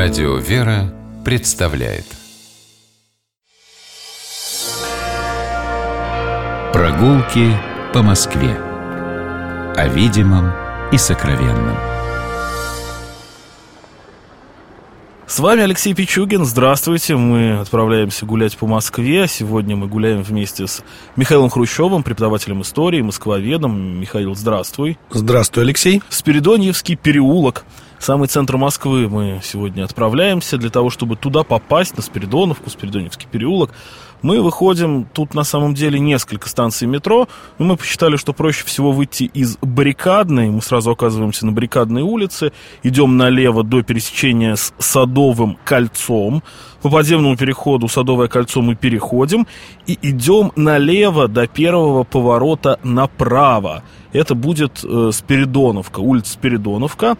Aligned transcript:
Радио 0.00 0.36
«Вера» 0.36 0.94
представляет 1.24 2.04
Прогулки 6.72 7.50
по 7.92 8.04
Москве 8.04 8.56
О 9.74 9.88
видимом 9.88 10.52
и 10.92 10.98
сокровенном 10.98 11.76
С 15.26 15.40
вами 15.40 15.62
Алексей 15.62 15.94
Пичугин. 15.94 16.44
Здравствуйте. 16.44 17.16
Мы 17.16 17.58
отправляемся 17.58 18.24
гулять 18.24 18.56
по 18.56 18.68
Москве. 18.68 19.26
Сегодня 19.26 19.74
мы 19.74 19.88
гуляем 19.88 20.22
вместе 20.22 20.68
с 20.68 20.84
Михаилом 21.16 21.50
Хрущевым, 21.50 22.04
преподавателем 22.04 22.62
истории, 22.62 23.02
москвоведом. 23.02 24.00
Михаил, 24.00 24.36
здравствуй. 24.36 24.96
Здравствуй, 25.10 25.64
Алексей. 25.64 26.02
Спиридоньевский 26.08 26.94
переулок– 26.94 27.64
самый 27.98 28.28
центр 28.28 28.56
Москвы 28.56 29.08
мы 29.08 29.40
сегодня 29.42 29.84
отправляемся 29.84 30.58
для 30.58 30.70
того, 30.70 30.90
чтобы 30.90 31.16
туда 31.16 31.42
попасть, 31.42 31.96
на 31.96 32.02
Спиридоновку, 32.02 32.70
Спиридоневский 32.70 33.28
переулок. 33.30 33.72
Мы 34.20 34.42
выходим, 34.42 35.04
тут 35.04 35.34
на 35.34 35.44
самом 35.44 35.74
деле 35.74 36.00
несколько 36.00 36.48
станций 36.48 36.88
метро, 36.88 37.28
но 37.58 37.66
мы 37.66 37.76
посчитали, 37.76 38.16
что 38.16 38.32
проще 38.32 38.64
всего 38.64 38.90
выйти 38.90 39.24
из 39.24 39.56
Баррикадной, 39.58 40.50
мы 40.50 40.60
сразу 40.60 40.90
оказываемся 40.90 41.46
на 41.46 41.52
Баррикадной 41.52 42.02
улице, 42.02 42.52
идем 42.82 43.16
налево 43.16 43.62
до 43.62 43.82
пересечения 43.82 44.56
с 44.56 44.74
Садовым 44.78 45.56
кольцом, 45.64 46.42
по 46.82 46.90
подземному 46.90 47.36
переходу 47.36 47.88
Садовое 47.88 48.28
кольцо 48.28 48.62
мы 48.62 48.76
переходим 48.76 49.46
и 49.86 49.98
идем 50.02 50.52
налево 50.54 51.26
до 51.26 51.46
первого 51.46 52.04
поворота 52.04 52.78
направо. 52.84 53.82
Это 54.12 54.34
будет 54.34 54.84
э, 54.84 55.10
Спиридоновка, 55.12 56.00
улица 56.00 56.32
Спиридоновка. 56.32 57.16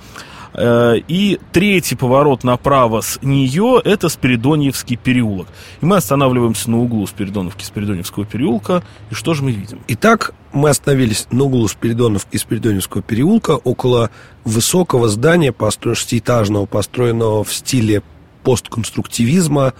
Э, 0.54 0.96
и 1.08 1.38
третий 1.52 1.94
поворот 1.94 2.44
направо 2.44 3.00
с 3.00 3.20
нее 3.22 3.80
это 3.84 4.08
Спиридоньевский 4.08 4.96
переулок. 4.96 5.48
И 5.80 5.86
мы 5.86 5.96
останавливаемся 5.96 6.70
на 6.70 6.78
углу 6.78 7.06
Спиридоновки 7.06 7.64
Спиридоневского 7.64 8.24
переулка. 8.24 8.82
И 9.10 9.14
что 9.14 9.34
же 9.34 9.42
мы 9.42 9.52
видим? 9.52 9.80
Итак, 9.88 10.34
мы 10.52 10.70
остановились 10.70 11.26
на 11.30 11.44
углу 11.44 11.68
Спиридоновки 11.68 12.36
и 12.36 12.38
Спиридоневского 12.38 13.02
переулка 13.02 13.52
около 13.52 14.10
высокого 14.44 15.08
здания, 15.08 15.54
шестиэтажного, 15.94 16.66
построенного 16.66 17.44
в 17.44 17.52
стиле 17.52 18.02
постконструктивизма. 18.42 19.74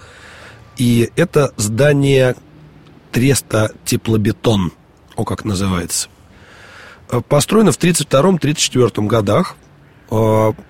И 0.77 1.09
это 1.15 1.53
здание 1.57 2.35
Треста 3.11 3.71
Теплобетон, 3.85 4.71
о 5.15 5.25
как 5.25 5.43
называется. 5.43 6.09
Э, 7.09 7.21
построено 7.27 7.71
в 7.71 7.79
1932-1934 7.79 9.07
годах 9.07 9.55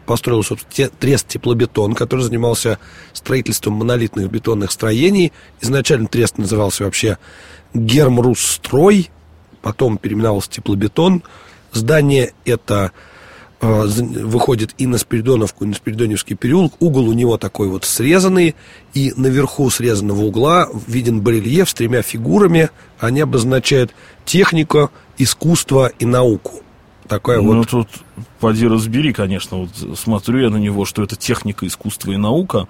построил, 0.06 0.44
собственно, 0.44 0.90
Трест 1.00 1.28
Теплобетон, 1.30 1.94
который 1.94 2.22
занимался 2.22 2.78
строительством 3.14 3.76
монолитных 3.76 4.30
бетонных 4.30 4.72
строений. 4.72 5.32
Изначально 5.62 6.08
Трест 6.08 6.38
назывался 6.38 6.84
вообще 6.84 7.18
Гермрусстрой, 7.74 9.10
потом 9.62 9.98
переименовался 9.98 10.50
Теплобетон. 10.50 11.24
Здание 11.72 12.34
это 12.44 12.92
э, 13.62 13.84
выходит 13.86 14.74
и 14.78 14.88
на 14.88 14.98
Спиридоновку, 14.98 15.64
и 15.64 15.68
на 15.68 15.74
Спиридоневский 15.74 16.36
переулок. 16.36 16.74
Угол 16.82 17.08
у 17.08 17.14
него 17.14 17.38
такой 17.38 17.70
вот 17.70 17.86
срезанный, 17.86 18.56
и 18.94 19.14
наверху 19.16 19.70
срезанного 19.70 20.24
угла 20.24 20.68
виден 20.88 21.22
барельеф 21.22 21.70
с 21.70 21.74
тремя 21.74 22.02
фигурами. 22.02 22.72
Они 23.00 23.22
обозначают 23.22 23.92
технику, 24.26 24.92
искусство 25.18 25.92
и 26.00 26.06
науку 26.06 26.64
такая 27.10 27.42
ну, 27.42 27.58
вот... 27.58 27.70
тут 27.70 27.90
поди 28.40 28.68
разбери, 28.68 29.12
конечно, 29.12 29.58
вот 29.58 30.00
смотрю 30.00 30.40
я 30.40 30.50
на 30.50 30.58
него, 30.58 30.86
что 30.86 31.04
это 31.04 31.18
техника, 31.18 31.68
искусство 31.68 32.12
и 32.12 32.18
наука. 32.18 32.68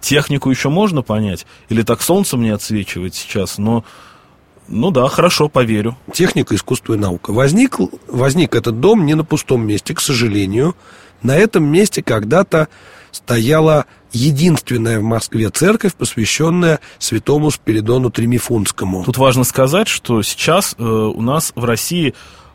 Технику 0.00 0.50
еще 0.50 0.68
можно 0.68 1.02
понять, 1.02 1.46
или 1.68 1.82
так 1.82 2.02
солнце 2.02 2.36
мне 2.36 2.52
отсвечивает 2.52 3.14
сейчас, 3.14 3.58
но... 3.58 3.84
Ну 4.68 4.90
да, 4.90 5.06
хорошо, 5.08 5.48
поверю. 5.48 5.96
Техника, 6.12 6.54
искусство 6.54 6.94
и 6.94 6.96
наука. 6.96 7.32
Возник, 7.32 7.78
возник 8.08 8.54
этот 8.54 8.80
дом 8.80 9.04
не 9.04 9.14
на 9.14 9.24
пустом 9.24 9.66
месте, 9.66 9.94
к 9.94 10.00
сожалению. 10.00 10.74
На 11.20 11.36
этом 11.36 11.64
месте 11.64 12.02
когда-то 12.02 12.68
стояла 13.10 13.86
единственная 14.12 15.00
в 15.00 15.02
Москве 15.02 15.50
церковь, 15.50 15.94
посвященная 15.94 16.80
святому 16.98 17.50
Спиридону 17.50 18.10
Тремифунскому. 18.10 19.04
Тут 19.04 19.18
важно 19.18 19.44
сказать, 19.44 19.88
что 19.88 20.22
сейчас 20.22 20.74
э, 20.78 20.82
у 20.82 21.20
нас 21.20 21.52
в 21.54 21.64
России 21.64 22.14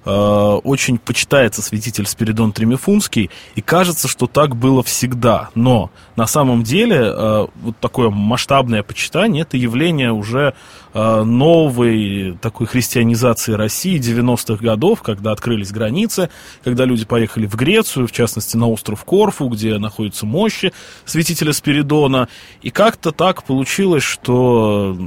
очень 0.10 0.98
почитается 0.98 1.62
святитель 1.62 2.06
Спиридон 2.06 2.52
Тремифунский, 2.52 3.30
и 3.56 3.62
кажется, 3.62 4.08
что 4.08 4.28
так 4.28 4.56
было 4.56 4.84
всегда. 4.84 5.50
Но 5.56 5.92
на 6.16 6.28
самом 6.28 6.64
деле 6.64 6.98
э, 6.98 7.48
вот 7.62 7.78
такое 7.80 8.10
масштабное 8.10 8.84
почитание 8.84 9.42
это 9.42 9.58
явление 9.58 10.12
уже 10.12 10.54
э, 10.87 10.87
новой 11.24 12.38
такой 12.42 12.68
христианизации 12.68 13.54
России 13.54 14.00
90-х 14.00 14.64
годов, 14.64 15.02
когда 15.02 15.32
открылись 15.32 15.72
границы, 15.72 16.30
когда 16.64 16.86
люди 16.86 17.06
поехали 17.06 17.46
в 17.46 17.56
Грецию, 17.56 18.08
в 18.08 18.12
частности 18.12 18.58
на 18.58 18.68
остров 18.68 19.04
Корфу, 19.04 19.48
где 19.50 19.78
находятся 19.78 20.26
мощи 20.26 20.74
святителя 21.06 21.54
Спиридона. 21.54 22.30
И 22.62 22.70
как-то 22.70 23.12
так 23.12 23.44
получилось, 23.44 24.04
что 24.04 24.98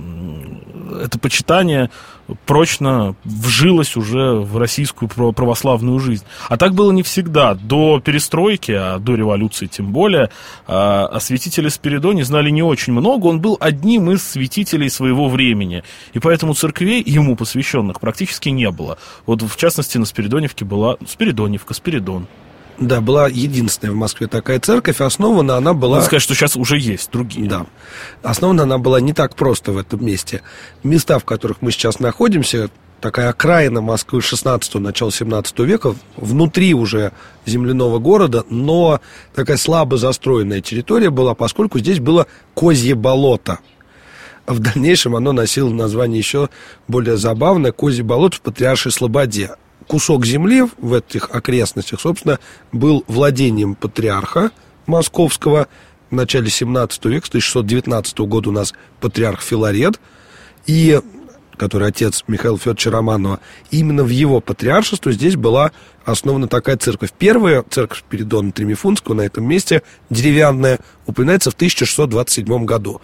это 1.03 1.19
почитание 1.19 1.91
прочно 2.47 3.15
вжилось 3.25 3.97
уже 3.97 4.34
в 4.34 4.56
российскую 4.59 5.09
православную 5.09 5.99
жизнь. 5.99 6.25
А 6.49 6.56
так 6.56 6.75
было 6.75 6.93
не 6.93 7.03
всегда. 7.03 7.55
До 7.55 8.00
перестройки, 8.00 8.73
а 8.73 8.99
до 8.99 9.15
революции 9.15 9.67
тем 9.67 9.93
более, 9.93 10.31
а, 10.67 11.06
о 11.06 11.21
святителе 11.21 11.71
Спиридоне 11.71 12.25
знали 12.25 12.50
не 12.50 12.62
очень 12.62 12.93
много. 12.93 13.27
Он 13.27 13.41
был 13.41 13.56
одним 13.61 14.11
из 14.11 14.23
святителей 14.23 14.91
своего 14.91 15.29
времени. 15.29 15.80
И 16.13 16.19
поэтому 16.19 16.55
церквей 16.55 17.03
ему 17.05 17.37
посвященных 17.37 18.01
практически 18.01 18.49
не 18.49 18.71
было. 18.71 18.99
Вот 19.27 19.43
в 19.43 19.57
частности 19.57 19.99
на 19.99 20.05
Спиридоневке 20.05 20.65
была 20.65 20.97
Спиридоневка, 21.07 21.75
Спиридон. 21.75 22.27
Да, 22.81 23.03
была 23.03 23.29
единственная 23.29 23.93
в 23.93 23.97
Москве 23.97 24.27
такая 24.27 24.59
церковь. 24.59 25.03
Основана 25.03 25.57
она 25.57 25.75
была... 25.75 25.97
Надо 25.97 26.07
сказать, 26.07 26.23
что 26.23 26.35
сейчас 26.35 26.57
уже 26.57 26.79
есть 26.79 27.11
другие. 27.13 27.47
Да. 27.47 27.67
Основана 28.23 28.63
она 28.63 28.79
была 28.79 29.01
не 29.01 29.13
так 29.13 29.37
просто 29.37 29.73
в 29.73 29.79
этом 29.79 30.05
месте. 30.05 30.41
Места, 30.83 31.19
в 31.19 31.27
которых 31.27 31.61
мы 31.61 31.73
сейчас 31.73 32.01
находимся, 32.01 32.71
такая 33.01 33.31
окраина 33.31 33.83
Москвы 33.83 34.23
16 34.23 34.75
начала 34.77 35.11
17 35.11 35.59
века, 35.61 35.95
внутри 36.17 36.73
уже 36.73 37.12
земляного 37.45 37.99
города, 37.99 38.45
но 38.49 39.01
такая 39.35 39.57
слабо 39.57 39.97
застроенная 39.97 40.61
территория 40.61 41.11
была, 41.11 41.35
поскольку 41.35 41.79
здесь 41.79 41.99
было 41.99 42.27
козье 42.55 42.95
болото. 42.95 43.59
В 44.50 44.59
дальнейшем 44.59 45.15
оно 45.15 45.31
носило 45.33 45.71
название 45.71 46.19
еще 46.19 46.49
более 46.88 47.16
забавное– 47.16 47.71
Козье 47.81 48.03
болото 48.03 48.38
в 48.38 48.41
Патриаршей 48.41 48.91
Слободе 48.91 49.53
кусок 49.87 50.27
земли 50.27 50.65
в 50.78 50.94
этих 50.94 51.31
окрестностях, 51.31 52.00
собственно, 52.00 52.41
был 52.72 53.05
владением 53.06 53.77
патриарха 53.77 54.50
московского 54.87 55.69
в 56.11 56.15
начале 56.15 56.50
17 56.50 57.05
века, 57.05 57.27
с 57.27 57.28
1619 57.28 58.19
года 58.21 58.49
у 58.49 58.53
нас 58.53 58.75
патриарх 59.00 59.41
Филарет, 59.41 60.00
и 60.67 61.00
который 61.56 61.87
отец 61.87 62.25
Михаила 62.27 62.59
Федоровича 62.59 62.91
Романова, 62.91 63.38
именно 63.71 64.03
в 64.03 64.09
его 64.09 64.41
патриаршество 64.41 65.12
здесь 65.12 65.37
была 65.37 65.71
основана 66.05 66.49
такая 66.49 66.77
церковь. 66.77 67.11
Первая 67.17 67.65
церковь 67.71 68.03
Передона 68.09 68.50
Тремифунского 68.50 69.15
на 69.15 69.22
этом 69.22 69.44
месте, 69.44 69.82
деревянная, 70.09 70.81
упоминается 71.06 71.53
в 71.53 71.55
1627 71.55 72.65
году. 72.65 73.00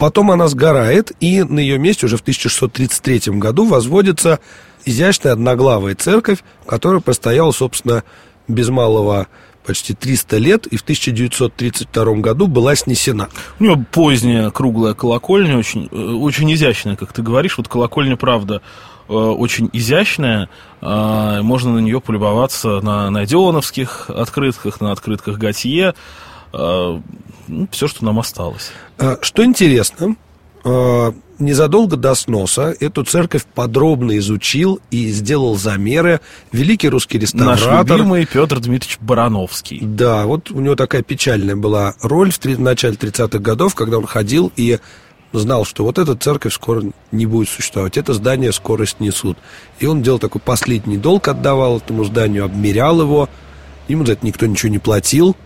Потом 0.00 0.30
она 0.30 0.48
сгорает, 0.48 1.12
и 1.20 1.42
на 1.42 1.58
ее 1.58 1.78
месте 1.78 2.06
уже 2.06 2.16
в 2.16 2.22
1633 2.22 3.34
году 3.34 3.66
возводится 3.66 4.40
изящная 4.86 5.34
одноглавая 5.34 5.94
церковь, 5.94 6.38
которая 6.66 7.02
простояла, 7.02 7.52
собственно, 7.52 8.02
без 8.48 8.70
малого 8.70 9.26
почти 9.62 9.92
300 9.92 10.38
лет 10.38 10.66
и 10.68 10.78
в 10.78 10.80
1932 10.80 12.14
году 12.14 12.46
была 12.46 12.74
снесена. 12.76 13.28
У 13.58 13.64
нее 13.64 13.84
поздняя 13.92 14.48
круглая 14.48 14.94
колокольня, 14.94 15.58
очень, 15.58 15.90
э, 15.92 15.94
очень 15.94 16.50
изящная, 16.54 16.96
как 16.96 17.12
ты 17.12 17.20
говоришь. 17.20 17.58
Вот 17.58 17.68
колокольня, 17.68 18.16
правда, 18.16 18.62
э, 19.06 19.12
очень 19.12 19.68
изящная. 19.74 20.48
А, 20.80 21.42
можно 21.42 21.74
на 21.74 21.78
нее 21.80 22.00
полюбоваться 22.00 22.80
на, 22.80 23.10
на 23.10 23.26
Дионовских 23.26 24.08
открытках, 24.08 24.80
на 24.80 24.92
открытках 24.92 25.36
Готье. 25.36 25.94
А, 26.52 27.00
ну, 27.48 27.68
все, 27.70 27.88
что 27.88 28.04
нам 28.04 28.18
осталось. 28.18 28.70
А, 28.98 29.18
что 29.22 29.44
интересно, 29.44 30.16
незадолго 31.40 31.96
до 31.96 32.14
сноса 32.14 32.74
эту 32.80 33.04
церковь 33.04 33.44
подробно 33.46 34.18
изучил 34.18 34.80
и 34.90 35.08
сделал 35.08 35.56
замеры 35.56 36.20
великий 36.52 36.88
русский 36.88 37.18
реставратор. 37.18 37.68
Наш 37.68 37.88
любимый 37.88 38.26
Петр 38.26 38.60
Дмитриевич 38.60 38.98
Барановский. 39.00 39.80
Да, 39.82 40.26
вот 40.26 40.50
у 40.50 40.60
него 40.60 40.76
такая 40.76 41.02
печальная 41.02 41.56
была 41.56 41.94
роль 42.02 42.30
в, 42.30 42.38
в 42.38 42.60
начале 42.60 42.94
30-х 42.94 43.38
годов, 43.38 43.74
когда 43.74 43.98
он 43.98 44.06
ходил 44.06 44.52
и 44.56 44.78
знал, 45.32 45.64
что 45.64 45.84
вот 45.84 45.98
эта 45.98 46.16
церковь 46.16 46.54
скоро 46.54 46.84
не 47.12 47.26
будет 47.26 47.48
существовать, 47.48 47.96
это 47.96 48.14
здание 48.14 48.52
скоро 48.52 48.84
снесут. 48.86 49.38
И 49.78 49.86
он 49.86 50.02
делал 50.02 50.18
такой 50.18 50.40
последний 50.40 50.96
долг, 50.96 51.28
отдавал 51.28 51.78
этому 51.78 52.04
зданию, 52.04 52.44
обмерял 52.44 53.00
его, 53.00 53.28
ему 53.88 54.04
за 54.04 54.12
это 54.12 54.26
никто 54.26 54.46
ничего 54.46 54.70
не 54.70 54.78
платил, 54.78 55.36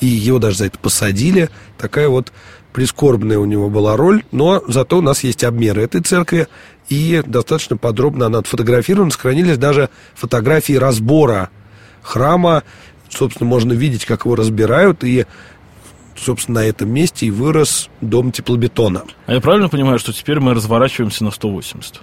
и 0.00 0.06
его 0.06 0.38
даже 0.38 0.58
за 0.58 0.66
это 0.66 0.78
посадили. 0.78 1.50
Такая 1.78 2.08
вот 2.08 2.32
прискорбная 2.72 3.38
у 3.38 3.44
него 3.44 3.68
была 3.68 3.96
роль, 3.96 4.24
но 4.32 4.62
зато 4.68 4.98
у 4.98 5.02
нас 5.02 5.24
есть 5.24 5.44
обмеры 5.44 5.82
этой 5.82 6.00
церкви, 6.00 6.48
и 6.88 7.22
достаточно 7.26 7.76
подробно 7.76 8.26
она 8.26 8.38
отфотографирована. 8.38 9.10
Сохранились 9.10 9.58
даже 9.58 9.90
фотографии 10.14 10.74
разбора 10.74 11.50
храма. 12.02 12.62
Собственно, 13.08 13.48
можно 13.48 13.72
видеть, 13.72 14.04
как 14.04 14.24
его 14.24 14.36
разбирают, 14.36 15.04
и 15.04 15.26
собственно, 16.16 16.60
на 16.60 16.64
этом 16.64 16.90
месте 16.90 17.26
и 17.26 17.30
вырос 17.30 17.88
дом 18.00 18.30
теплобетона. 18.30 19.04
А 19.26 19.34
я 19.34 19.40
правильно 19.40 19.68
понимаю, 19.68 19.98
что 19.98 20.12
теперь 20.12 20.38
мы 20.38 20.54
разворачиваемся 20.54 21.24
на 21.24 21.30
180? 21.30 22.00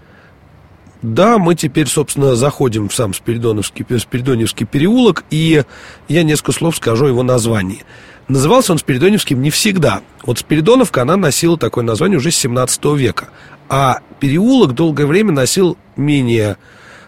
Да, 1.02 1.38
мы 1.38 1.56
теперь, 1.56 1.88
собственно, 1.88 2.36
заходим 2.36 2.90
в 2.90 2.96
сам 2.96 3.14
Спиридоновский, 3.14 3.86
Спиридоневский 4.00 4.66
переулок, 4.66 5.26
и 5.30 5.64
я 6.08 6.24
несколько 6.24 6.52
слов 6.52 6.76
скажу 6.78 7.06
о 7.06 7.10
его 7.10 7.24
названии. 7.24 7.84
Назывался 8.28 8.74
он 8.74 8.80
Спиридоневским 8.80 9.42
не 9.42 9.52
всегда. 9.52 10.02
Вот 10.24 10.40
Спиридоновка, 10.40 11.04
она 11.04 11.16
носила 11.16 11.58
такое 11.58 11.84
название 11.84 12.18
уже 12.18 12.32
с 12.32 12.38
17 12.38 12.86
века. 12.98 13.30
А 13.70 14.00
переулок 14.20 14.74
долгое 14.74 15.06
время 15.06 15.32
носил 15.32 15.78
менее 15.96 16.58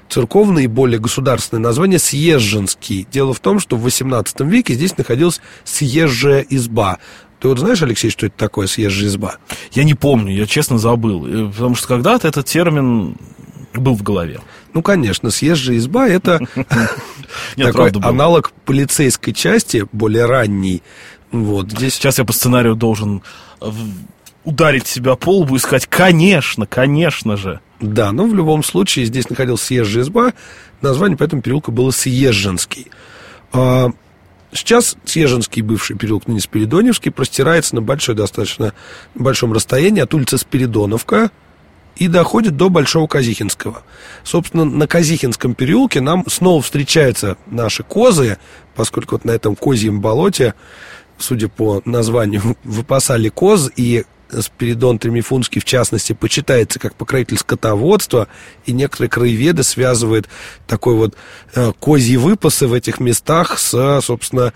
церковное 0.07 0.63
и 0.63 0.67
более 0.67 0.99
государственное 0.99 1.61
название 1.61 1.99
Съезженский. 1.99 3.07
Дело 3.11 3.33
в 3.33 3.39
том, 3.39 3.59
что 3.59 3.75
в 3.75 3.81
18 3.83 4.41
веке 4.41 4.73
здесь 4.73 4.97
находилась 4.97 5.41
съезжая 5.63 6.45
изба. 6.49 6.99
Ты 7.39 7.47
вот 7.47 7.59
знаешь, 7.59 7.81
Алексей, 7.81 8.09
что 8.09 8.25
это 8.25 8.37
такое 8.37 8.67
съезжая 8.67 9.07
изба? 9.07 9.35
Я 9.71 9.83
не 9.83 9.93
помню, 9.93 10.33
я 10.33 10.45
честно 10.45 10.77
забыл. 10.77 11.25
Э, 11.25 11.51
потому 11.51 11.75
что 11.75 11.87
когда-то 11.87 12.27
этот 12.27 12.45
термин 12.45 13.15
был 13.79 13.95
в 13.95 14.03
голове. 14.03 14.41
Ну, 14.73 14.81
конечно, 14.81 15.31
съезжая 15.31 15.77
изба– 15.77 16.07
это 16.09 16.39
такой 17.55 17.91
аналог 18.01 18.51
полицейской 18.65 19.33
части, 19.33 19.85
более 19.91 20.25
ранней. 20.25 20.83
Вот, 21.31 21.71
здесь... 21.71 21.95
Сейчас 21.95 22.17
я 22.17 22.25
по 22.25 22.33
сценарию 22.33 22.75
должен 22.75 23.21
ударить 24.43 24.87
себя 24.87 25.15
по 25.15 25.39
лбу 25.39 25.55
и 25.55 25.59
сказать, 25.59 25.85
конечно, 25.87 26.65
конечно 26.65 27.37
же. 27.37 27.59
Да, 27.79 28.11
но 28.11 28.25
в 28.25 28.33
любом 28.33 28.63
случае 28.63 29.05
здесь 29.05 29.29
находилась 29.29 29.61
съезжая 29.61 30.03
изба, 30.03 30.33
название 30.81 31.17
по 31.17 31.23
этому 31.23 31.41
переулку 31.41 31.71
было 31.71 31.91
Съезженский. 31.91 32.87
А, 33.53 33.91
сейчас 34.51 34.97
Съезженский, 35.05 35.61
бывший 35.61 35.97
переулок, 35.97 36.27
ныне 36.27 36.41
Спиридоневский, 36.41 37.11
простирается 37.11 37.75
на 37.75 37.81
большой 37.81 38.15
достаточно 38.15 38.73
большом 39.15 39.53
расстоянии 39.53 40.01
от 40.01 40.13
улицы 40.13 40.37
Спиридоновка, 40.37 41.31
и 41.95 42.07
доходит 42.07 42.57
до 42.57 42.69
Большого 42.69 43.07
Казихинского. 43.07 43.83
Собственно, 44.23 44.65
на 44.65 44.87
Казихинском 44.87 45.55
переулке 45.55 46.01
нам 46.01 46.23
снова 46.27 46.61
встречаются 46.61 47.37
наши 47.47 47.83
козы, 47.83 48.37
поскольку 48.75 49.15
вот 49.15 49.25
на 49.25 49.31
этом 49.31 49.55
козьем 49.55 49.99
болоте, 50.01 50.53
судя 51.17 51.49
по 51.49 51.81
названию, 51.85 52.57
выпасали 52.63 53.29
коз, 53.29 53.69
и 53.75 54.05
Спиридон 54.39 54.99
Тремифунский, 54.99 55.59
в 55.59 55.65
частности, 55.65 56.13
почитается 56.13 56.79
как 56.79 56.95
покровитель 56.95 57.37
скотоводства, 57.37 58.27
и 58.65 58.71
некоторые 58.71 59.09
краеведы 59.09 59.63
связывают 59.63 60.29
такой 60.67 60.95
вот 60.95 61.15
э, 61.55 61.71
козьи 61.79 62.17
выпасы 62.17 62.67
в 62.67 62.73
этих 62.73 62.99
местах 62.99 63.57
с, 63.57 64.01
собственно, 64.01 64.53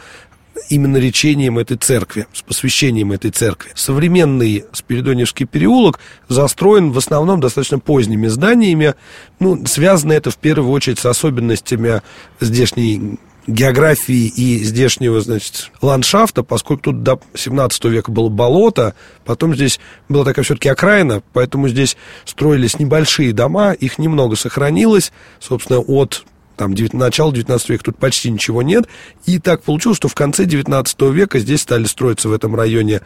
именно 0.69 0.97
речением 0.97 1.59
этой 1.59 1.77
церкви, 1.77 2.27
с 2.33 2.41
посвящением 2.41 3.11
этой 3.11 3.31
церкви. 3.31 3.71
Современный 3.75 4.65
Спиридоневский 4.71 5.45
переулок 5.45 5.99
застроен 6.29 6.91
в 6.91 6.97
основном 6.97 7.39
достаточно 7.39 7.79
поздними 7.79 8.27
зданиями. 8.27 8.95
Ну, 9.39 9.65
связано 9.65 10.13
это 10.13 10.31
в 10.31 10.37
первую 10.37 10.71
очередь 10.71 10.99
с 10.99 11.05
особенностями 11.05 12.01
здешней 12.39 13.19
географии 13.45 14.27
и 14.27 14.63
здешнего, 14.63 15.19
значит, 15.19 15.71
ландшафта, 15.81 16.43
поскольку 16.43 16.83
тут 16.83 17.03
до 17.03 17.19
17 17.33 17.85
века 17.85 18.11
было 18.11 18.29
болото, 18.29 18.95
потом 19.25 19.53
здесь 19.53 19.79
была 20.07 20.23
такая 20.23 20.45
все-таки 20.45 20.69
окраина, 20.69 21.21
поэтому 21.33 21.67
здесь 21.67 21.97
строились 22.25 22.79
небольшие 22.79 23.33
дома, 23.33 23.73
их 23.73 23.97
немного 23.97 24.35
сохранилось, 24.35 25.11
собственно, 25.39 25.79
от 25.79 26.25
там, 26.55 26.73
9, 26.73 26.93
начала 26.93 27.31
19 27.31 27.69
века 27.69 27.83
тут 27.85 27.97
почти 27.97 28.29
ничего 28.29 28.61
нет. 28.61 28.87
И 29.25 29.39
так 29.39 29.63
получилось, 29.63 29.97
что 29.97 30.07
в 30.07 30.15
конце 30.15 30.45
19 30.45 31.01
века 31.13 31.39
здесь 31.39 31.61
стали 31.61 31.85
строиться 31.85 32.29
в 32.29 32.33
этом 32.33 32.55
районе 32.55 33.01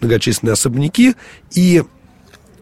многочисленные 0.00 0.54
особняки. 0.54 1.14
И, 1.54 1.82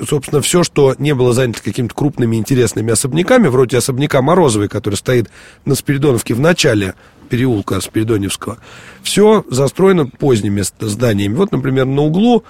собственно, 0.05 0.41
все, 0.41 0.65
что 0.65 0.95
не 0.99 1.15
было 1.15 1.33
занято 1.33 1.63
какими-то 1.63 1.95
крупными 1.95 2.37
интересными 2.37 2.93
особняками, 2.93 3.49
вроде 3.49 3.79
особняка 3.79 4.23
Морозовой, 4.23 4.69
который 4.69 4.97
стоит 4.97 5.31
на 5.65 5.75
Спиридоновке 5.75 6.35
в 6.35 6.41
начале 6.41 6.95
переулка 7.29 7.81
Спиридоневского, 7.81 8.59
все 9.03 9.45
застроено 9.51 10.07
поздними 10.07 10.63
зданиями. 10.81 11.35
Вот, 11.35 11.53
например, 11.53 11.87
на 11.87 12.03
углу 12.03 12.45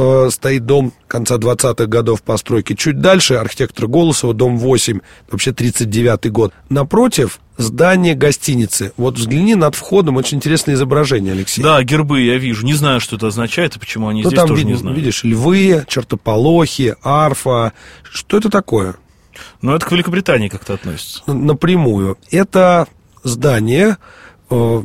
э, 0.00 0.30
стоит 0.30 0.66
дом 0.66 0.92
конца 1.06 1.36
20-х 1.36 1.86
годов 1.86 2.22
постройки. 2.22 2.74
Чуть 2.74 3.00
дальше 3.00 3.34
архитектора 3.34 3.86
Голосова, 3.86 4.32
дом 4.34 4.58
8, 4.58 5.00
вообще 5.30 5.50
39-й 5.50 6.30
год. 6.30 6.52
Напротив 6.68 7.40
здание 7.58 8.14
гостиницы. 8.14 8.92
Вот 8.96 9.18
взгляни 9.18 9.54
над 9.54 9.74
входом, 9.74 10.16
очень 10.16 10.38
интересное 10.38 10.74
изображение, 10.74 11.32
Алексей. 11.32 11.62
Да, 11.62 11.82
гербы 11.82 12.22
я 12.22 12.38
вижу. 12.38 12.64
Не 12.64 12.74
знаю, 12.74 13.00
что 13.00 13.16
это 13.16 13.26
означает 13.26 13.76
и 13.76 13.78
почему 13.78 14.08
они 14.08 14.22
ну, 14.22 14.30
здесь 14.30 14.38
там 14.38 14.48
тоже 14.48 14.62
вид, 14.62 14.70
не 14.70 14.76
знаю. 14.76 14.96
Видишь, 14.96 15.24
львы, 15.24 15.84
чертополохи, 15.86 16.96
арфа. 17.02 17.72
Что 18.02 18.38
это 18.38 18.48
такое? 18.48 18.96
Ну, 19.62 19.74
это 19.74 19.86
к 19.86 19.92
Великобритании 19.92 20.48
как-то 20.48 20.74
относится. 20.74 21.22
Напрямую. 21.26 22.18
Это 22.30 22.88
здание 23.22 23.98
э, 24.50 24.82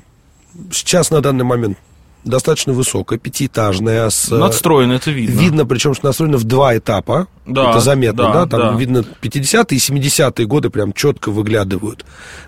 сейчас 0.71 1.11
на 1.11 1.21
данный 1.21 1.45
момент 1.45 1.77
достаточно 2.25 2.73
высокая, 2.73 3.17
пятиэтажная. 3.17 4.09
С, 4.09 4.31
э, 4.31 4.35
Надстроено, 4.35 4.93
это 4.93 5.11
видно. 5.11 5.39
Видно, 5.39 5.65
причем, 5.65 5.93
что 5.93 6.07
настроено 6.07 6.37
в 6.37 6.43
два 6.43 6.75
этапа. 6.77 7.27
Да, 7.45 7.69
это 7.69 7.79
заметно, 7.79 8.23
да, 8.23 8.45
да 8.45 8.57
там 8.57 8.59
да. 8.73 8.79
видно 8.79 9.05
50-е 9.21 9.77
и 9.77 9.79
70-е 9.79 10.47
годы 10.47 10.69
прям 10.69 10.91
четко 10.93 11.29
выглядывают. 11.29 12.05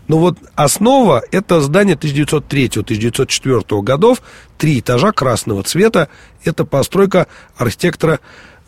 Но 0.07 0.17
вот 0.17 0.37
основа– 0.55 1.23
это 1.31 1.61
здание 1.61 1.95
1903-1904 1.95 3.81
годов, 3.83 4.21
три 4.57 4.79
этажа 4.79 5.11
красного 5.11 5.63
цвета. 5.63 6.09
Это 6.43 6.65
постройка 6.65 7.27
архитектора 7.55 8.19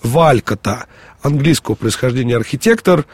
Валькота, 0.04 0.86
английского 1.22 1.76
происхождения 1.76 2.38
архитектор, 2.38 3.06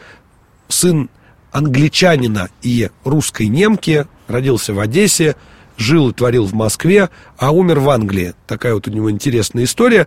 сын 0.68 1.08
англичанина 1.52 2.50
и 2.60 2.90
русской 3.04 3.46
немки, 3.48 4.06
родился 4.28 4.74
в 4.74 4.80
Одессе, 4.80 5.36
жил 5.76 6.10
и 6.10 6.12
творил 6.12 6.46
в 6.46 6.54
Москве, 6.54 7.10
а 7.38 7.50
умер 7.52 7.80
в 7.80 7.90
Англии. 7.90 8.34
Такая 8.46 8.74
вот 8.74 8.88
у 8.88 8.90
него 8.90 9.10
интересная 9.10 9.64
история. 9.64 10.06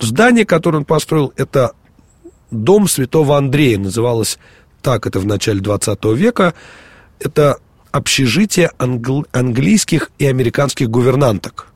Здание, 0.00 0.44
которое 0.44 0.78
он 0.78 0.84
построил, 0.84 1.32
это 1.36 1.72
дом 2.50 2.88
святого 2.88 3.36
Андрея, 3.36 3.78
называлось 3.78 4.38
так 4.82 5.06
это 5.06 5.18
в 5.18 5.26
начале 5.26 5.60
20 5.60 6.04
века. 6.14 6.54
Это 7.18 7.58
общежитие 7.90 8.70
англ- 8.78 9.26
английских 9.32 10.10
и 10.18 10.26
американских 10.26 10.90
гувернанток. 10.90 11.68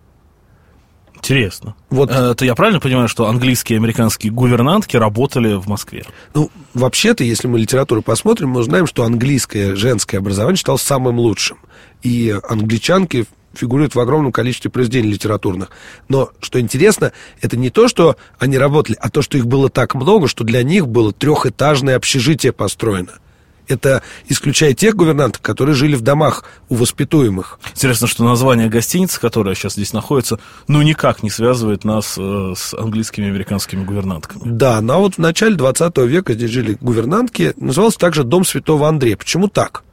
Интересно. 1.19 1.75
Вот. 1.91 2.11
Это 2.11 2.45
я 2.45 2.55
правильно 2.55 2.81
понимаю, 2.81 3.09
что 3.09 3.27
английские 3.27 3.77
и 3.77 3.81
американские 3.81 4.33
гувернантки 4.33 4.97
работали 4.97 5.55
в 5.55 5.69
Москве? 5.69 6.05
Ну, 6.35 6.51
вообще-то, 6.75 7.25
если 7.25 7.49
мы 7.49 7.59
литературу 7.59 8.03
посмотрим, 8.03 8.51
мы 8.51 8.61
узнаем, 8.61 8.87
что 8.87 9.05
английское 9.05 9.75
женское 9.77 10.19
образование 10.19 10.57
считалось 10.57 10.83
самым 10.83 11.19
лучшим. 11.19 11.59
И 12.03 12.35
англичанки 12.49 13.27
фигурируют 13.55 13.95
в 13.95 14.01
огромном 14.01 14.33
количестве 14.33 14.71
произведений 14.71 15.11
литературных. 15.11 15.71
Но, 16.09 16.31
что 16.41 16.61
интересно, 16.61 17.13
это 17.41 17.57
не 17.57 17.71
то, 17.71 17.89
что 17.89 18.17
они 18.39 18.57
работали, 18.57 18.97
а 19.01 19.11
то, 19.11 19.23
что 19.23 19.37
их 19.37 19.47
было 19.47 19.69
так 19.69 19.95
много, 19.95 20.29
что 20.29 20.45
для 20.45 20.63
них 20.63 20.87
было 20.87 21.13
трехэтажное 21.13 21.97
общежитие 21.97 22.53
построено– 22.53 23.15
это 23.69 24.03
исключая 24.29 24.75
тех 24.75 24.95
гувернантов, 24.95 25.41
которые 25.43 25.75
жили 25.75 25.95
в 25.95 26.01
домах 26.01 26.45
у 26.69 26.75
воспитуемых. 26.75 27.59
Интересно, 27.71 28.07
что 28.07 28.25
название 28.25 28.69
гостиницы, 28.69 29.21
которая 29.21 29.55
сейчас 29.55 29.75
здесь 29.75 29.93
находится, 29.93 30.39
ну 30.67 30.83
никак 30.83 31.23
не 31.23 31.31
связывает 31.31 31.85
нас 31.85 32.17
э, 32.19 32.55
с 32.57 32.75
английскими 32.75 33.27
и 33.27 33.29
американскими 33.29 33.85
гувернантками. 33.85 34.43
Да, 34.45 34.81
но 34.81 35.01
вот 35.01 35.15
в 35.15 35.19
начале 35.19 35.57
20 35.57 35.97
века 35.99 36.35
здесь 36.35 36.51
жили 36.51 36.77
гувернантки. 36.81 37.55
Назывался 37.57 37.99
также 37.99 38.25
Дом 38.25 38.45
Святого 38.45 38.89
Андрея. 38.89 39.17
Почему 39.17 39.49
так? 39.49 39.85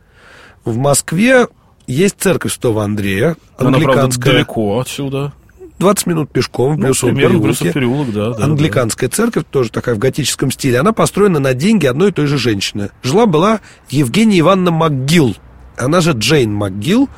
В 0.63 0.77
Москве 0.77 1.47
есть 1.87 2.15
церковь 2.19 2.53
Святого 2.53 2.83
Андрея. 2.83 3.37
Она, 3.57 3.77
правда, 3.79 4.17
далеко 4.17 4.79
отсюда. 4.79 5.33
20 5.79 6.07
минут 6.07 6.31
пешком 6.31 6.75
в 6.75 6.79
Брюсовом 6.79 7.15
ну, 7.15 7.21
переулке. 7.21 7.73
переулок, 7.73 8.11
да, 8.13 8.33
да. 8.33 8.45
Англиканская 8.45 9.09
да. 9.09 9.15
церковь, 9.15 9.43
тоже 9.49 9.71
такая 9.71 9.95
в 9.95 9.99
готическом 9.99 10.51
стиле. 10.51 10.79
Она 10.79 10.93
построена 10.93 11.39
на 11.39 11.53
деньги 11.53 11.85
одной 11.85 12.09
и 12.09 12.11
той 12.11 12.27
же 12.27 12.37
женщины. 12.37 12.91
Жила-была 13.03 13.59
Евгения 13.89 14.39
Ивановна 14.39 14.71
МакГилл. 14.71 15.35
Она 15.77 16.01
же 16.01 16.13
Джейн 16.13 16.53
МакГилл. 16.53 17.09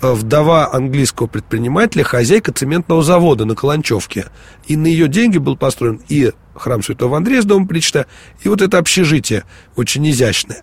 Э, 0.00 0.12
вдова 0.12 0.72
английского 0.72 1.26
предпринимателя, 1.26 2.04
хозяйка 2.04 2.52
цементного 2.52 3.02
завода 3.02 3.44
на 3.44 3.54
Каланчевке. 3.54 4.26
И 4.66 4.76
на 4.76 4.86
ее 4.86 5.08
деньги 5.08 5.38
был 5.38 5.56
построен 5.56 6.00
и 6.08 6.32
храм 6.54 6.82
Святого 6.82 7.16
Андрея 7.16 7.42
с 7.42 7.44
домом 7.44 7.66
Причта, 7.66 8.06
и 8.42 8.48
вот 8.48 8.62
это 8.62 8.78
общежитие, 8.78 9.44
очень 9.76 10.08
изящное. 10.10 10.62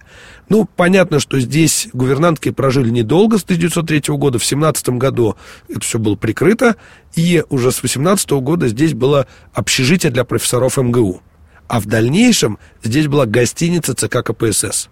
Ну, 0.49 0.65
понятно, 0.65 1.19
что 1.19 1.39
здесь 1.39 1.89
гувернантки 1.91 2.51
прожили 2.51 2.89
недолго, 2.89 3.37
с 3.37 3.43
1903 3.43 4.15
года. 4.15 4.39
В 4.39 4.45
17 4.45 4.89
году 4.89 5.35
это 5.67 5.81
все 5.81 5.99
было 5.99 6.15
прикрыто, 6.15 6.77
и 7.15 7.43
уже 7.49 7.71
с 7.71 7.83
18 7.83 8.29
года 8.31 8.67
здесь 8.69 8.93
было 8.93 9.27
общежитие 9.53 10.11
для 10.11 10.23
профессоров 10.23 10.77
МГУ. 10.77 11.21
А 11.67 11.81
в 11.81 11.85
дальнейшем 11.85 12.59
здесь 12.81 13.07
была 13.07 13.25
гостиница 13.25 13.93
ЦК 13.93 14.23
КПСС. 14.23 14.89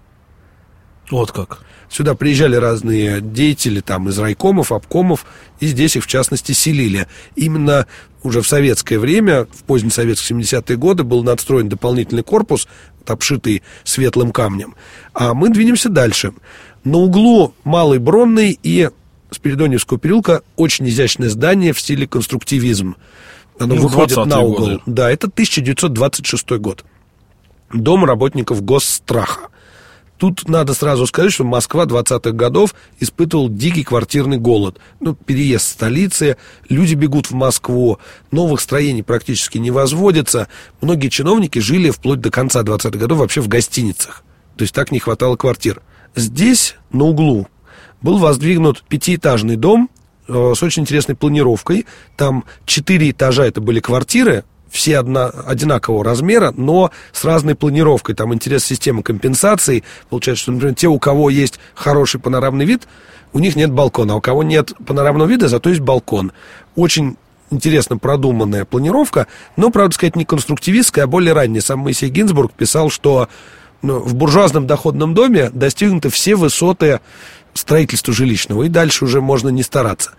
Вот 1.11 1.31
как. 1.31 1.59
Сюда 1.89 2.15
приезжали 2.15 2.55
разные 2.55 3.21
деятели 3.21 3.79
там 3.79 4.09
из 4.09 4.17
райкомов, 4.17 4.71
обкомов, 4.71 5.25
и 5.59 5.67
здесь 5.67 5.95
их, 5.95 6.03
в 6.03 6.07
частности, 6.07 6.51
селили. 6.51 7.07
Именно 7.35 7.85
уже 8.23 8.41
в 8.41 8.47
советское 8.47 8.97
время, 8.97 9.45
в 9.45 9.63
позднесоветские 9.63 10.39
70-е 10.39 10.77
годы, 10.77 11.03
был 11.03 11.23
надстроен 11.23 11.69
дополнительный 11.69 12.23
корпус, 12.23 12.67
обшитый 13.05 13.61
светлым 13.83 14.31
камнем. 14.31 14.75
А 15.13 15.33
мы 15.33 15.49
двинемся 15.49 15.89
дальше. 15.89 16.33
На 16.83 16.97
углу 16.97 17.53
Малой 17.63 17.99
Бронной 17.99 18.57
и 18.61 18.89
Спиридоневского 19.31 19.99
переулка 19.99 20.41
очень 20.55 20.87
изящное 20.89 21.29
здание 21.29 21.73
в 21.73 21.79
стиле 21.79 22.07
конструктивизм. 22.07 22.95
Оно 23.59 23.75
ну, 23.75 23.81
выходит 23.83 24.17
на 24.25 24.39
угол. 24.39 24.65
Годы. 24.65 24.79
Да, 24.85 25.11
это 25.11 25.27
1926 25.27 26.51
год. 26.51 26.83
Дом 27.73 28.05
работников 28.05 28.63
госстраха. 28.63 29.49
Тут 30.17 30.47
надо 30.47 30.73
сразу 30.73 31.05
сказать, 31.07 31.33
что 31.33 31.43
Москва 31.43 31.85
20-х 31.85 32.31
годов 32.31 32.73
испытывал 32.99 33.49
дикий 33.49 33.83
квартирный 33.83 34.37
голод. 34.37 34.79
Ну, 35.01 35.13
переезд 35.13 35.67
столицы, 35.67 36.37
люди 36.69 36.95
бегут 36.95 37.27
в 37.27 37.33
Москву, 37.33 37.99
новых 38.31 38.61
строений 38.61 39.03
практически 39.03 39.57
не 39.57 39.71
возводится. 39.71 40.47
Многие 40.79 41.09
чиновники 41.09 41.59
жили 41.59 41.89
вплоть 41.89 42.21
до 42.21 42.31
конца 42.31 42.61
20-х 42.61 42.97
годов 42.97 43.19
вообще 43.19 43.41
в 43.41 43.49
гостиницах. 43.49 44.23
То 44.55 44.61
есть 44.61 44.73
так 44.73 44.91
не 44.91 44.99
хватало 44.99 45.35
квартир. 45.35 45.81
Здесь, 46.15 46.75
на 46.91 47.03
углу, 47.05 47.47
был 48.01 48.17
воздвигнут 48.17 48.83
пятиэтажный 48.87 49.57
дом 49.57 49.89
э, 50.29 50.53
с 50.55 50.63
очень 50.63 50.83
интересной 50.83 51.15
планировкой. 51.15 51.85
Там 52.15 52.45
четыре 52.65 53.11
этажа 53.11 53.45
это 53.45 53.59
были 53.59 53.81
квартиры, 53.81 54.45
все 54.75 54.97
одна, 54.97 55.27
одинакового 55.27 56.03
размера, 56.03 56.53
но 56.55 56.91
с 57.13 57.23
разной 57.23 57.55
планировкой. 57.55 58.13
Там 58.13 58.33
интерес 58.33 58.65
системы 58.65 59.03
компенсации. 59.03 59.83
Получается, 60.09 60.43
что, 60.43 60.51
например, 60.51 60.75
те, 60.75 60.87
у 60.87 60.99
кого 60.99 61.29
есть 61.29 61.59
хороший 61.73 62.19
панорамный 62.19 62.65
вид, 62.65 62.87
у 63.33 63.39
них 63.39 63.55
нет 63.55 63.71
балкона, 63.71 64.13
а 64.13 64.17
у 64.17 64.21
кого 64.21 64.43
нет 64.43 64.73
панорамного 64.85 65.27
вида, 65.27 65.47
зато 65.47 65.69
есть 65.69 65.81
балкон. 65.81 66.33
Очень 66.75 67.17
интересно 67.51 67.97
продуманная 67.97 68.65
планировка, 68.65 69.27
но, 69.55 69.69
правда 69.69 69.95
сказать, 69.95 70.15
не 70.15 70.25
конструктивистская, 70.25 71.05
а 71.05 71.07
более 71.07 71.33
ранняя. 71.33 71.61
Сам 71.61 71.79
Моисей 71.79 72.09
Гинзбург 72.09 72.51
писал, 72.53 72.89
что 72.89 73.29
ну, 73.81 73.99
в 73.99 74.13
буржуазном 74.15 74.67
доходном 74.67 75.13
доме 75.13 75.49
достигнуты 75.51 76.09
все 76.09 76.35
высоты 76.35 76.99
строительства 77.53 78.13
жилищного, 78.13 78.63
и 78.63 78.69
дальше 78.69 79.05
уже 79.05 79.21
можно 79.21 79.49
не 79.49 79.63
стараться. 79.63 80.11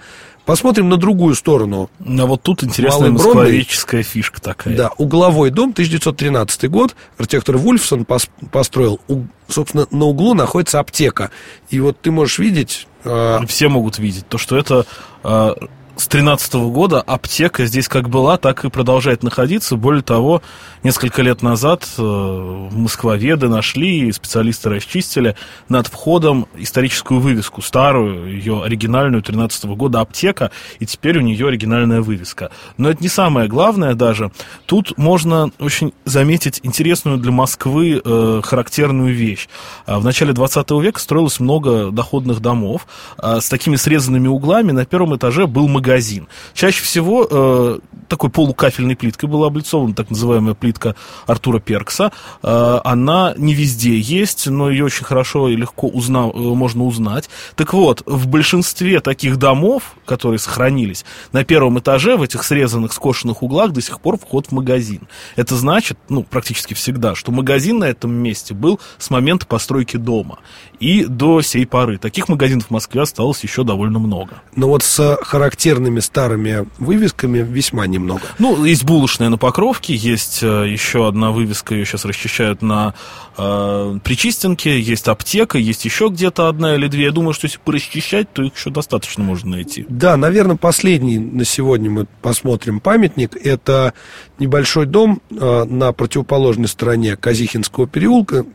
Посмотрим 0.46 0.88
на 0.88 0.96
другую 0.96 1.34
сторону. 1.34 1.90
А 2.00 2.24
вот 2.24 2.42
тут 2.42 2.62
интересная 2.62 3.10
москвоведческая 3.10 4.04
фишка 4.04 4.40
такая. 4.40 4.76
Да, 4.76 4.90
угловой 4.96 5.50
дом, 5.50 5.70
1913 5.70 6.70
год. 6.70 6.94
Архитектор 7.18 7.56
Вульфсон 7.56 8.06
построил. 8.52 9.00
Собственно, 9.48 9.88
на 9.90 10.04
углу 10.06 10.34
находится 10.34 10.78
аптека. 10.78 11.32
И 11.68 11.80
вот 11.80 12.00
ты 12.00 12.12
можешь 12.12 12.38
видеть... 12.38 12.86
А, 13.04 13.44
Все 13.46 13.68
могут 13.68 13.98
видеть 13.98 14.28
то, 14.28 14.38
что 14.38 14.56
это 14.56 14.86
а, 15.24 15.56
с 15.96 16.08
13 16.08 16.54
года 16.54 17.00
аптека 17.00 17.64
здесь 17.64 17.88
как 17.88 18.10
была, 18.10 18.36
так 18.36 18.64
и 18.64 18.68
продолжает 18.68 19.22
находиться. 19.22 19.76
Более 19.76 20.02
того, 20.02 20.42
несколько 20.82 21.22
лет 21.22 21.40
назад 21.42 21.88
э, 21.96 22.02
москвоведы 22.02 23.48
нашли, 23.48 24.12
специалисты 24.12 24.68
расчистили 24.68 25.36
над 25.70 25.86
входом 25.86 26.48
историческую 26.56 27.20
вывеску, 27.20 27.62
старую, 27.62 28.30
ее 28.30 28.62
оригинальную 28.62 29.22
13 29.22 29.64
года 29.64 30.00
аптека, 30.00 30.50
и 30.80 30.86
теперь 30.86 31.16
у 31.18 31.22
нее 31.22 31.48
оригинальная 31.48 32.02
вывеска. 32.02 32.50
Но 32.76 32.90
это 32.90 33.02
не 33.02 33.08
самое 33.08 33.48
главное 33.48 33.94
даже. 33.94 34.30
Тут 34.66 34.98
можно 34.98 35.50
очень 35.58 35.94
заметить 36.04 36.60
интересную 36.62 37.16
для 37.16 37.32
Москвы 37.32 38.02
э, 38.04 38.40
характерную 38.44 39.14
вещь. 39.14 39.48
А 39.86 39.98
в 39.98 40.04
начале 40.04 40.34
20 40.34 40.70
века 40.72 41.00
строилось 41.00 41.40
много 41.40 41.90
доходных 41.90 42.40
домов 42.40 42.86
э, 43.16 43.40
с 43.40 43.48
такими 43.48 43.76
срезанными 43.76 44.28
углами. 44.28 44.72
На 44.72 44.84
первом 44.84 45.16
этаже 45.16 45.46
был 45.46 45.68
магазин 45.68 45.85
магазин. 45.86 46.28
Чаще 46.52 46.82
всего 46.82 47.26
э, 47.30 47.78
такой 48.08 48.30
полукафельной 48.30 48.96
плиткой 48.96 49.28
была 49.28 49.46
облицована 49.46 49.94
так 49.94 50.10
называемая 50.10 50.54
плитка 50.54 50.96
Артура 51.26 51.60
Перкса. 51.60 52.12
Э, 52.42 52.80
она 52.84 53.34
не 53.36 53.54
везде 53.54 53.98
есть, 53.98 54.48
но 54.48 54.68
ее 54.70 54.84
очень 54.84 55.04
хорошо 55.04 55.48
и 55.48 55.56
легко 55.56 55.86
узна, 55.86 56.28
э, 56.32 56.38
можно 56.38 56.84
узнать. 56.84 57.30
Так 57.54 57.72
вот, 57.72 58.02
в 58.06 58.26
большинстве 58.26 59.00
таких 59.00 59.36
домов, 59.36 59.94
которые 60.04 60.40
сохранились, 60.40 61.04
на 61.32 61.44
первом 61.44 61.78
этаже 61.78 62.16
в 62.16 62.22
этих 62.22 62.42
срезанных, 62.42 62.92
скошенных 62.92 63.42
углах 63.42 63.70
до 63.70 63.80
сих 63.80 64.00
пор 64.00 64.18
вход 64.18 64.46
в 64.46 64.52
магазин. 64.52 65.06
Это 65.36 65.54
значит, 65.54 65.98
ну, 66.08 66.24
практически 66.24 66.74
всегда, 66.74 67.14
что 67.14 67.30
магазин 67.30 67.78
на 67.78 67.84
этом 67.84 68.12
месте 68.12 68.54
был 68.54 68.80
с 68.98 69.10
момента 69.10 69.46
постройки 69.46 69.96
дома 69.96 70.38
и 70.80 71.04
до 71.04 71.42
сей 71.42 71.64
поры. 71.64 71.98
Таких 71.98 72.28
магазинов 72.28 72.66
в 72.66 72.70
Москве 72.70 73.02
осталось 73.02 73.42
еще 73.42 73.62
довольно 73.62 73.98
много. 73.98 74.42
Но 74.56 74.68
вот 74.68 74.82
с 74.82 75.18
характерным 75.22 75.75
характерными 75.76 76.00
старыми 76.00 76.66
вывесками 76.78 77.38
весьма 77.38 77.86
немного. 77.86 78.22
Ну, 78.38 78.64
есть 78.64 78.84
булочная 78.84 79.28
на 79.28 79.38
Покровке, 79.38 79.94
есть 79.94 80.42
э, 80.42 80.68
еще 80.68 81.06
одна 81.06 81.30
вывеска, 81.30 81.74
ее 81.74 81.84
сейчас 81.84 82.04
расчищают 82.04 82.62
на 82.62 82.94
э, 83.36 83.98
Причистенке, 84.02 84.80
есть 84.80 85.08
аптека, 85.08 85.58
есть 85.58 85.84
еще 85.84 86.08
где-то 86.08 86.48
одна 86.48 86.74
или 86.74 86.88
две. 86.88 87.04
Я 87.04 87.12
думаю, 87.12 87.34
что 87.34 87.46
если 87.46 87.58
порасчищать, 87.58 88.32
то 88.32 88.42
их 88.42 88.56
еще 88.56 88.70
достаточно 88.70 89.22
можно 89.22 89.50
найти. 89.50 89.86
Да, 89.88 90.16
наверное, 90.16 90.56
последний 90.56 91.18
на 91.18 91.44
сегодня 91.44 91.90
мы 91.90 92.06
посмотрим 92.22 92.80
памятник. 92.80 93.36
Это 93.36 93.92
небольшой 94.38 94.86
дом 94.86 95.20
э, 95.30 95.64
на 95.64 95.92
противоположной 95.92 96.68
стороне 96.68 97.16
Казихинского 97.16 97.86
переулка, 97.86 98.46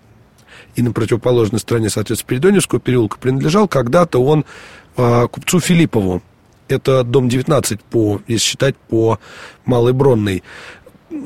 и 0.75 0.82
на 0.82 0.94
противоположной 0.94 1.60
стороне, 1.60 1.90
соответственно, 1.90 2.30
Передоневского 2.30 2.80
переулка, 2.80 3.18
принадлежал 3.18 3.68
когда-то 3.68 4.24
он 4.24 4.46
э, 4.96 5.28
купцу 5.30 5.60
Филиппову. 5.60 6.22
Это 6.72 7.04
дом 7.04 7.30
19, 7.30 7.82
по, 7.82 8.22
если 8.28 8.46
считать 8.46 8.75
по 8.75 9.20
Малой 9.66 9.94
Бронной. 9.94 10.44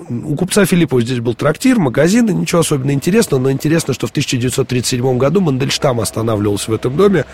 У 0.09 0.35
купца 0.35 0.65
Филиппова 0.65 1.01
здесь 1.01 1.19
был 1.19 1.35
трактир, 1.35 1.77
магазин, 1.77 2.25
ничего 2.25 2.61
особенно 2.61 2.91
интересного, 2.91 3.39
но 3.39 3.51
интересно, 3.51 3.93
что 3.93 4.07
в 4.07 4.09
1937 4.09 5.17
году 5.17 5.41
Мандельштам 5.41 5.99
останавливался 5.99 6.71
в 6.71 6.73
этом 6.73 6.97
доме 6.97 7.25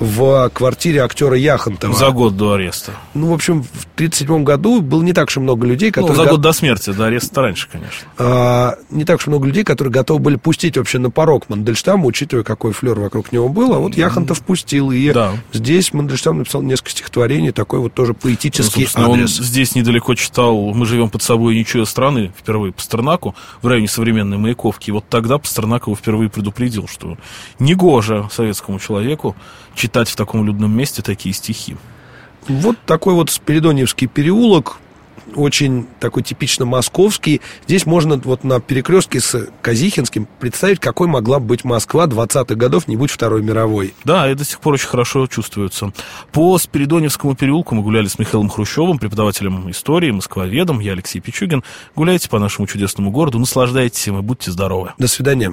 в 0.00 0.50
квартире 0.50 1.02
актера 1.02 1.36
Яхонтова. 1.36 1.94
За 1.94 2.10
год 2.10 2.36
до 2.36 2.54
ареста. 2.54 2.92
Ну, 3.14 3.30
в 3.30 3.32
общем, 3.32 3.62
в 3.62 3.86
1937 3.94 4.44
году 4.44 4.80
было 4.80 5.02
не 5.02 5.12
так 5.12 5.28
уж 5.28 5.36
много 5.36 5.66
людей, 5.66 5.92
ну, 5.94 6.02
которые... 6.02 6.16
Ну, 6.16 6.24
за 6.24 6.30
год 6.30 6.40
до 6.40 6.52
смерти, 6.52 6.90
до 6.90 7.06
ареста 7.06 7.42
раньше, 7.42 7.68
конечно. 7.70 8.08
А, 8.18 8.76
не 8.90 9.04
так 9.04 9.18
уж 9.18 9.28
много 9.28 9.46
людей, 9.46 9.64
которые 9.64 9.92
готовы 9.92 10.20
были 10.20 10.36
пустить 10.36 10.76
вообще 10.76 10.98
на 10.98 11.10
порог 11.10 11.48
Мандельштама, 11.48 12.06
учитывая, 12.06 12.44
какой 12.44 12.72
флер 12.72 12.98
вокруг 12.98 13.30
него 13.32 13.48
был. 13.48 13.72
А 13.72 13.78
вот 13.78 13.96
Яхонтов 13.96 14.42
пустил. 14.42 14.90
И 14.90 15.12
да. 15.12 15.32
здесь 15.52 15.92
Мандельштам 15.92 16.38
написал 16.38 16.62
несколько 16.62 16.90
стихотворений, 16.90 17.52
такой 17.52 17.78
вот 17.78 17.94
тоже 17.94 18.14
поэтический 18.14 18.88
ну, 18.96 19.12
адрес. 19.12 19.38
Он 19.38 19.44
здесь 19.44 19.74
недалеко 19.74 20.14
читал 20.14 20.72
«Мы 20.74 20.86
живем 20.86 21.08
под 21.08 21.22
собой 21.22 21.56
ничего 21.56 21.84
страны» 21.84 22.32
впервые 22.36 22.72
Пастернаку 22.72 23.34
в 23.62 23.66
районе 23.66 23.88
современной 23.88 24.38
Маяковки. 24.38 24.90
И 24.90 24.92
вот 24.92 25.04
тогда 25.08 25.38
Пастернак 25.38 25.86
его 25.86 25.94
впервые 25.94 26.30
предупредил, 26.30 26.88
что 26.88 27.16
негоже 27.58 28.28
советскому 28.32 28.80
человеку 28.80 29.36
читать 29.84 30.08
в 30.08 30.16
таком 30.16 30.46
людном 30.46 30.74
месте 30.74 31.02
такие 31.02 31.34
стихи. 31.34 31.76
Вот 32.48 32.78
такой 32.86 33.12
вот 33.12 33.28
Спиридоньевский 33.28 34.06
переулок, 34.06 34.78
очень 35.34 35.86
такой 36.00 36.22
типично 36.22 36.64
московский. 36.64 37.42
Здесь 37.66 37.84
можно 37.84 38.16
вот 38.16 38.44
на 38.44 38.60
перекрестке 38.60 39.20
с 39.20 39.48
Казихинским 39.60 40.26
представить, 40.40 40.80
какой 40.80 41.06
могла 41.06 41.38
быть 41.38 41.64
Москва 41.64 42.06
20-х 42.06 42.54
годов, 42.54 42.88
не 42.88 42.96
будь 42.96 43.10
Второй 43.10 43.42
мировой. 43.42 43.92
Да, 44.04 44.30
и 44.30 44.34
до 44.34 44.44
сих 44.44 44.60
пор 44.60 44.74
очень 44.74 44.88
хорошо 44.88 45.26
чувствуется. 45.26 45.92
По 46.32 46.56
Спиридоневскому 46.56 47.34
переулку 47.34 47.74
мы 47.74 47.82
гуляли 47.82 48.06
с 48.06 48.18
Михаилом 48.18 48.48
Хрущевым, 48.48 48.98
преподавателем 48.98 49.70
истории, 49.70 50.10
москвоведом. 50.12 50.80
Я 50.80 50.92
Алексей 50.92 51.20
Пичугин. 51.20 51.62
Гуляйте 51.94 52.30
по 52.30 52.38
нашему 52.38 52.66
чудесному 52.66 53.10
городу, 53.10 53.38
наслаждайтесь 53.38 54.06
им 54.06 54.18
и 54.18 54.22
будьте 54.22 54.50
здоровы. 54.50 54.94
До 54.96 55.08
свидания. 55.08 55.52